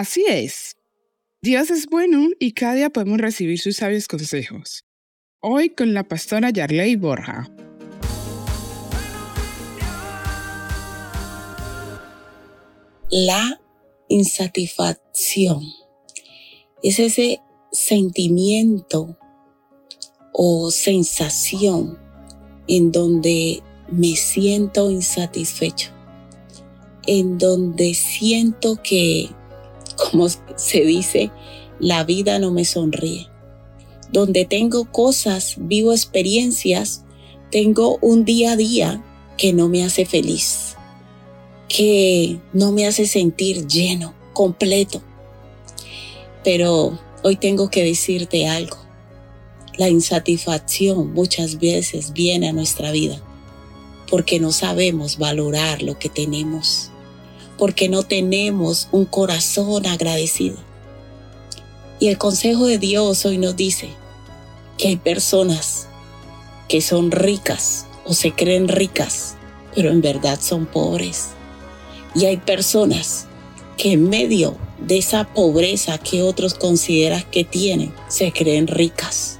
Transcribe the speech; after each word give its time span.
Así 0.00 0.24
es. 0.26 0.76
Dios 1.42 1.70
es 1.70 1.86
bueno 1.86 2.30
y 2.38 2.52
cada 2.52 2.74
día 2.74 2.88
podemos 2.88 3.18
recibir 3.18 3.58
sus 3.58 3.76
sabios 3.76 4.08
consejos. 4.08 4.86
Hoy 5.40 5.68
con 5.70 5.92
la 5.92 6.04
pastora 6.04 6.48
Yarley 6.48 6.96
Borja. 6.96 7.50
La 13.10 13.60
insatisfacción 14.08 15.62
es 16.82 16.98
ese 16.98 17.42
sentimiento 17.70 19.18
o 20.32 20.70
sensación 20.70 21.98
en 22.66 22.92
donde 22.92 23.62
me 23.90 24.14
siento 24.16 24.90
insatisfecho, 24.90 25.90
en 27.06 27.38
donde 27.38 27.94
siento 27.94 28.78
que, 28.82 29.30
como 29.96 30.28
se 30.28 30.82
dice, 30.82 31.30
la 31.78 32.04
vida 32.04 32.38
no 32.38 32.52
me 32.52 32.64
sonríe, 32.64 33.26
donde 34.12 34.44
tengo 34.44 34.90
cosas, 34.90 35.56
vivo 35.58 35.92
experiencias, 35.92 37.04
tengo 37.50 37.98
un 38.00 38.24
día 38.24 38.52
a 38.52 38.56
día 38.56 39.04
que 39.36 39.52
no 39.52 39.68
me 39.68 39.84
hace 39.84 40.04
feliz, 40.04 40.76
que 41.68 42.40
no 42.52 42.72
me 42.72 42.86
hace 42.86 43.06
sentir 43.06 43.66
lleno, 43.66 44.14
completo. 44.32 45.02
Pero 46.44 46.98
hoy 47.22 47.36
tengo 47.36 47.70
que 47.70 47.82
decirte 47.82 48.46
algo. 48.46 48.76
La 49.76 49.88
insatisfacción 49.88 51.12
muchas 51.12 51.58
veces 51.58 52.12
viene 52.12 52.48
a 52.48 52.52
nuestra 52.52 52.90
vida 52.90 53.22
porque 54.10 54.40
no 54.40 54.50
sabemos 54.50 55.18
valorar 55.18 55.82
lo 55.82 55.98
que 55.98 56.08
tenemos, 56.08 56.90
porque 57.56 57.88
no 57.88 58.02
tenemos 58.02 58.88
un 58.90 59.04
corazón 59.04 59.86
agradecido. 59.86 60.56
Y 62.00 62.08
el 62.08 62.18
consejo 62.18 62.66
de 62.66 62.78
Dios 62.78 63.24
hoy 63.24 63.38
nos 63.38 63.56
dice 63.56 63.88
que 64.76 64.88
hay 64.88 64.96
personas 64.96 65.86
que 66.68 66.80
son 66.80 67.10
ricas 67.10 67.86
o 68.04 68.14
se 68.14 68.32
creen 68.32 68.68
ricas, 68.68 69.36
pero 69.74 69.90
en 69.90 70.00
verdad 70.00 70.40
son 70.40 70.66
pobres. 70.66 71.28
Y 72.14 72.24
hay 72.24 72.38
personas 72.38 73.26
que 73.76 73.92
en 73.92 74.08
medio 74.08 74.56
de 74.78 74.98
esa 74.98 75.32
pobreza 75.32 75.98
que 75.98 76.22
otros 76.22 76.54
consideran 76.54 77.24
que 77.30 77.44
tienen, 77.44 77.94
se 78.08 78.32
creen 78.32 78.66
ricas. 78.66 79.39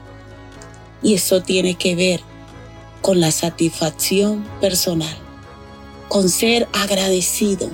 Y 1.02 1.14
eso 1.14 1.42
tiene 1.42 1.74
que 1.74 1.94
ver 1.94 2.20
con 3.00 3.20
la 3.20 3.30
satisfacción 3.30 4.46
personal, 4.60 5.16
con 6.08 6.28
ser 6.28 6.68
agradecido, 6.72 7.68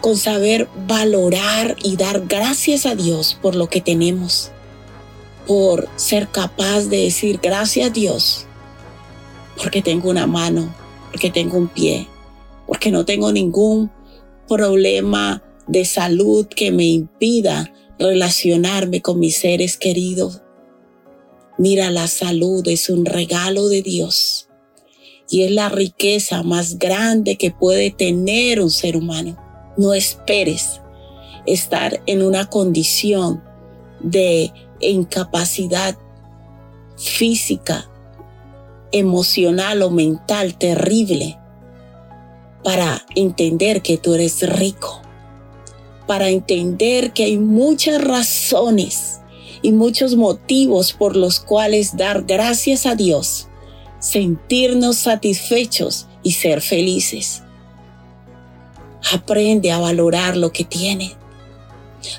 con 0.00 0.16
saber 0.16 0.68
valorar 0.86 1.76
y 1.82 1.96
dar 1.96 2.26
gracias 2.26 2.86
a 2.86 2.94
Dios 2.94 3.38
por 3.40 3.54
lo 3.54 3.68
que 3.68 3.80
tenemos, 3.80 4.50
por 5.46 5.88
ser 5.96 6.28
capaz 6.28 6.82
de 6.82 7.04
decir 7.04 7.40
gracias 7.42 7.88
a 7.88 7.92
Dios, 7.92 8.46
porque 9.56 9.82
tengo 9.82 10.10
una 10.10 10.26
mano, 10.26 10.74
porque 11.10 11.30
tengo 11.30 11.56
un 11.56 11.68
pie, 11.68 12.06
porque 12.66 12.90
no 12.90 13.04
tengo 13.04 13.32
ningún 13.32 13.90
problema 14.48 15.42
de 15.66 15.84
salud 15.84 16.46
que 16.46 16.70
me 16.70 16.84
impida 16.84 17.72
relacionarme 17.98 19.00
con 19.00 19.20
mis 19.20 19.38
seres 19.38 19.76
queridos. 19.76 20.41
Mira, 21.62 21.92
la 21.92 22.08
salud 22.08 22.66
es 22.66 22.90
un 22.90 23.06
regalo 23.06 23.68
de 23.68 23.82
Dios 23.82 24.48
y 25.30 25.44
es 25.44 25.52
la 25.52 25.68
riqueza 25.68 26.42
más 26.42 26.76
grande 26.76 27.38
que 27.38 27.52
puede 27.52 27.92
tener 27.92 28.60
un 28.60 28.68
ser 28.68 28.96
humano. 28.96 29.36
No 29.76 29.94
esperes 29.94 30.80
estar 31.46 32.02
en 32.06 32.24
una 32.24 32.46
condición 32.46 33.44
de 34.00 34.52
incapacidad 34.80 35.96
física, 36.98 37.88
emocional 38.90 39.82
o 39.82 39.90
mental 39.92 40.58
terrible 40.58 41.38
para 42.64 43.06
entender 43.14 43.82
que 43.82 43.98
tú 43.98 44.14
eres 44.14 44.42
rico 44.48 45.00
para 46.08 46.28
entender 46.28 47.12
que 47.12 47.22
hay 47.22 47.38
muchas 47.38 48.02
razones 48.02 49.21
y 49.62 49.72
muchos 49.72 50.16
motivos 50.16 50.92
por 50.92 51.16
los 51.16 51.40
cuales 51.40 51.96
dar 51.96 52.24
gracias 52.24 52.84
a 52.86 52.94
Dios, 52.94 53.48
sentirnos 54.00 54.96
satisfechos 54.96 56.06
y 56.22 56.32
ser 56.32 56.60
felices. 56.60 57.42
Aprende 59.12 59.72
a 59.72 59.78
valorar 59.78 60.36
lo 60.36 60.52
que 60.52 60.64
tiene. 60.64 61.14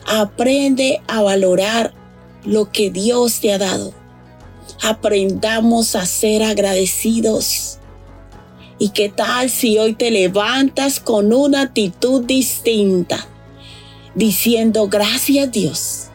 Aprende 0.08 1.02
a 1.08 1.22
valorar 1.22 1.94
lo 2.46 2.72
que 2.72 2.90
Dios 2.90 3.40
te 3.40 3.54
ha 3.54 3.58
dado. 3.58 3.94
Aprendamos 4.82 5.96
a 5.96 6.06
ser 6.06 6.44
agradecidos. 6.44 7.80
¿Y 8.80 8.90
qué 8.90 9.10
tal 9.10 9.50
si 9.50 9.78
hoy 9.78 9.94
te 9.94 10.12
levantas 10.12 11.00
con 11.00 11.32
una 11.32 11.62
actitud 11.62 12.24
distinta? 12.24 13.28
diciendo 14.16 14.88
gracias 14.88 15.52
Dios. 15.52 16.08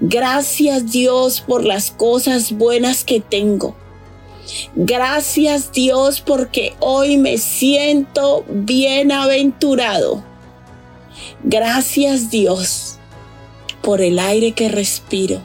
Gracias 0.00 0.90
Dios 0.90 1.40
por 1.40 1.64
las 1.64 1.90
cosas 1.90 2.52
buenas 2.52 3.04
que 3.04 3.20
tengo. 3.20 3.76
Gracias 4.74 5.72
Dios 5.72 6.20
porque 6.20 6.74
hoy 6.80 7.16
me 7.18 7.38
siento 7.38 8.44
bienaventurado. 8.48 10.24
Gracias 11.42 12.30
Dios 12.30 12.98
por 13.82 14.00
el 14.00 14.18
aire 14.18 14.52
que 14.52 14.68
respiro, 14.68 15.40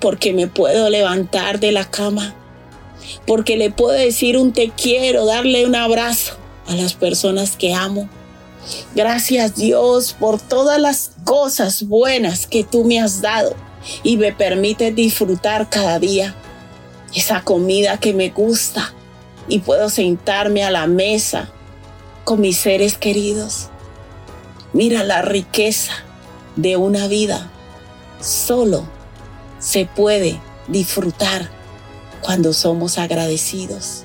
porque 0.00 0.32
me 0.32 0.46
puedo 0.46 0.88
levantar 0.88 1.60
de 1.60 1.72
la 1.72 1.84
cama, 1.84 2.34
porque 3.26 3.56
le 3.56 3.70
puedo 3.70 3.92
decir 3.92 4.38
un 4.38 4.52
te 4.52 4.70
quiero, 4.70 5.26
darle 5.26 5.66
un 5.66 5.74
abrazo 5.74 6.36
a 6.68 6.74
las 6.74 6.94
personas 6.94 7.56
que 7.56 7.74
amo 7.74 8.08
Gracias 8.94 9.56
Dios 9.56 10.14
por 10.18 10.40
todas 10.40 10.80
las 10.80 11.12
cosas 11.24 11.84
buenas 11.84 12.46
que 12.46 12.64
tú 12.64 12.84
me 12.84 13.00
has 13.00 13.20
dado 13.20 13.54
y 14.02 14.16
me 14.16 14.32
permite 14.32 14.92
disfrutar 14.92 15.68
cada 15.68 15.98
día 15.98 16.34
esa 17.14 17.42
comida 17.42 17.98
que 17.98 18.14
me 18.14 18.30
gusta 18.30 18.92
y 19.48 19.58
puedo 19.58 19.90
sentarme 19.90 20.64
a 20.64 20.70
la 20.70 20.86
mesa 20.86 21.50
con 22.24 22.40
mis 22.40 22.58
seres 22.58 22.96
queridos. 22.96 23.68
Mira 24.72 25.02
la 25.02 25.22
riqueza 25.22 25.92
de 26.56 26.76
una 26.76 27.08
vida. 27.08 27.50
Solo 28.20 28.84
se 29.58 29.86
puede 29.86 30.40
disfrutar 30.68 31.50
cuando 32.20 32.52
somos 32.52 32.98
agradecidos, 32.98 34.04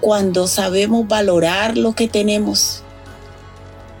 cuando 0.00 0.48
sabemos 0.48 1.06
valorar 1.06 1.78
lo 1.78 1.94
que 1.94 2.08
tenemos 2.08 2.82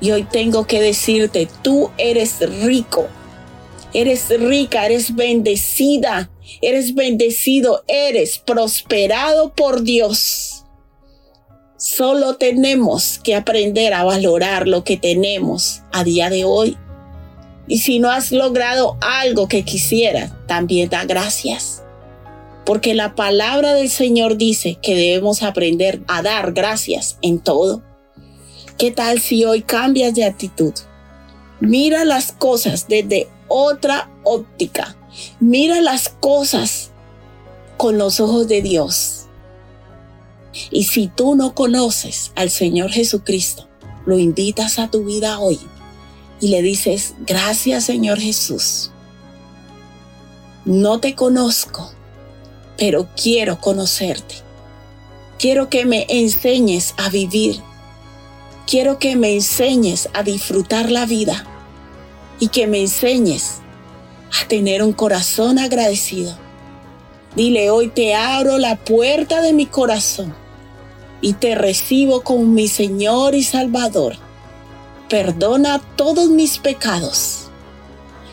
y 0.00 0.10
hoy 0.12 0.24
tengo 0.24 0.66
que 0.66 0.80
decirte, 0.80 1.48
tú 1.62 1.90
eres 1.98 2.40
rico, 2.64 3.06
eres 3.92 4.28
rica, 4.40 4.86
eres 4.86 5.14
bendecida, 5.14 6.30
eres 6.62 6.94
bendecido, 6.94 7.84
eres 7.86 8.38
prosperado 8.38 9.54
por 9.54 9.82
Dios. 9.82 10.64
Solo 11.76 12.36
tenemos 12.36 13.18
que 13.18 13.34
aprender 13.34 13.94
a 13.94 14.04
valorar 14.04 14.68
lo 14.68 14.84
que 14.84 14.96
tenemos 14.96 15.82
a 15.92 16.04
día 16.04 16.30
de 16.30 16.44
hoy. 16.44 16.76
Y 17.68 17.78
si 17.78 18.00
no 18.00 18.10
has 18.10 18.32
logrado 18.32 18.98
algo 19.00 19.48
que 19.48 19.64
quisiera, 19.64 20.44
también 20.46 20.90
da 20.90 21.04
gracias. 21.04 21.82
Porque 22.66 22.94
la 22.94 23.14
palabra 23.14 23.74
del 23.74 23.88
Señor 23.88 24.36
dice 24.36 24.78
que 24.82 24.94
debemos 24.94 25.42
aprender 25.42 26.02
a 26.06 26.20
dar 26.22 26.52
gracias 26.52 27.18
en 27.22 27.38
todo. 27.38 27.82
¿Qué 28.80 28.90
tal 28.90 29.20
si 29.20 29.44
hoy 29.44 29.60
cambias 29.60 30.14
de 30.14 30.24
actitud? 30.24 30.72
Mira 31.60 32.06
las 32.06 32.32
cosas 32.32 32.86
desde 32.88 33.28
otra 33.46 34.08
óptica. 34.24 34.96
Mira 35.38 35.82
las 35.82 36.08
cosas 36.08 36.90
con 37.76 37.98
los 37.98 38.20
ojos 38.20 38.48
de 38.48 38.62
Dios. 38.62 39.26
Y 40.70 40.84
si 40.84 41.08
tú 41.08 41.34
no 41.34 41.54
conoces 41.54 42.32
al 42.36 42.48
Señor 42.48 42.90
Jesucristo, 42.90 43.68
lo 44.06 44.18
invitas 44.18 44.78
a 44.78 44.90
tu 44.90 45.04
vida 45.04 45.40
hoy 45.40 45.60
y 46.40 46.48
le 46.48 46.62
dices, 46.62 47.12
gracias 47.26 47.84
Señor 47.84 48.18
Jesús. 48.18 48.92
No 50.64 51.00
te 51.00 51.14
conozco, 51.14 51.92
pero 52.78 53.08
quiero 53.14 53.60
conocerte. 53.60 54.36
Quiero 55.38 55.68
que 55.68 55.84
me 55.84 56.06
enseñes 56.08 56.94
a 56.96 57.10
vivir 57.10 57.60
quiero 58.70 59.00
que 59.00 59.16
me 59.16 59.34
enseñes 59.34 60.08
a 60.14 60.22
disfrutar 60.22 60.92
la 60.92 61.04
vida 61.04 61.44
y 62.38 62.48
que 62.48 62.68
me 62.68 62.80
enseñes 62.80 63.56
a 64.40 64.46
tener 64.46 64.84
un 64.84 64.92
corazón 64.92 65.58
agradecido. 65.58 66.38
Dile, 67.34 67.70
hoy 67.70 67.88
te 67.88 68.14
abro 68.14 68.58
la 68.58 68.76
puerta 68.76 69.42
de 69.42 69.52
mi 69.52 69.66
corazón 69.66 70.32
y 71.20 71.32
te 71.32 71.56
recibo 71.56 72.22
como 72.22 72.44
mi 72.44 72.68
Señor 72.68 73.34
y 73.34 73.42
Salvador. 73.42 74.14
Perdona 75.08 75.80
todos 75.96 76.30
mis 76.30 76.58
pecados. 76.58 77.48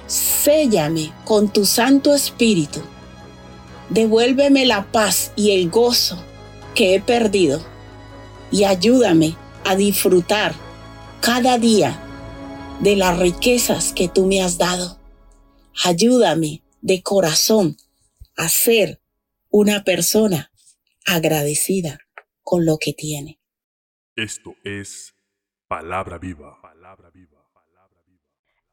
Séllame 0.06 1.14
con 1.26 1.50
tu 1.50 1.66
Santo 1.66 2.14
Espíritu. 2.14 2.82
Devuélveme 3.90 4.68
la 4.68 4.86
paz 4.86 5.32
y 5.36 5.50
el 5.50 5.72
gozo 5.72 6.20
que 6.76 6.94
he 6.94 7.02
perdido 7.02 7.60
y 8.52 8.66
ayúdame 8.66 9.36
a 9.68 9.76
disfrutar 9.76 10.56
cada 11.20 11.58
día 11.58 12.00
de 12.80 12.96
las 12.96 13.20
riquezas 13.20 13.92
que 13.92 14.08
tú 14.08 14.26
me 14.26 14.42
has 14.42 14.58
dado. 14.58 14.98
Ayúdame 15.84 16.64
de 16.82 17.04
corazón 17.04 17.76
a 18.38 18.48
ser 18.48 19.02
una 19.50 19.84
persona 19.84 20.52
agradecida 21.06 22.00
con 22.44 22.66
lo 22.66 22.78
que 22.78 22.94
tiene. 22.94 23.42
Esto 24.16 24.56
es 24.64 25.16
palabra 25.68 26.18
viva. 26.18 26.62
Palabra 26.62 27.10
viva. 27.10 27.38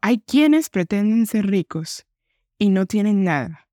Hay 0.01 0.19
quienes 0.19 0.69
pretenden 0.69 1.27
ser 1.27 1.47
ricos 1.47 2.07
y 2.59 2.69
no 2.69 2.85
tienen 2.85 3.25
nada. 3.25 3.69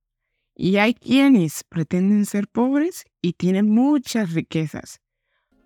Y 0.56 0.77
hay 0.77 0.94
quienes 0.94 1.65
pretenden 1.65 2.25
ser 2.25 2.47
pobres 2.47 3.03
y 3.21 3.33
tienen 3.33 3.69
muchas 3.69 4.33
riquezas. 4.33 5.00